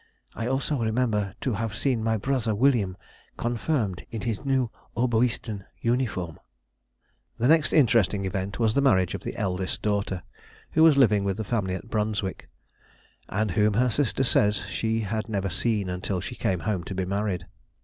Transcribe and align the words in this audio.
I 0.33 0.47
also 0.47 0.79
remember 0.79 1.35
to 1.41 1.53
have 1.53 1.75
seen 1.75 2.03
my 2.03 2.17
brother 2.17 2.55
William 2.55 2.97
confirmed 3.37 4.03
in 4.09 4.21
his 4.21 4.43
new 4.43 4.71
oböisten 4.97 5.63
uniform." 5.79 6.39
The 7.37 7.47
next 7.47 7.71
interesting 7.71 8.25
event 8.25 8.57
was 8.57 8.73
the 8.73 8.81
marriage 8.81 9.13
of 9.13 9.21
the 9.21 9.35
eldest 9.35 9.83
daughter, 9.83 10.23
who 10.71 10.81
was 10.81 10.97
living 10.97 11.23
with 11.23 11.39
a 11.39 11.43
family 11.43 11.75
at 11.75 11.91
Brunswick, 11.91 12.49
and 13.29 13.51
whom 13.51 13.73
her 13.75 13.91
sister 13.91 14.23
says 14.23 14.63
she 14.67 15.01
had 15.01 15.29
never 15.29 15.49
seen 15.49 15.87
until 15.87 16.19
she 16.19 16.33
came 16.33 16.61
home 16.61 16.83
to 16.85 16.95
be 16.95 17.05
married. 17.05 17.45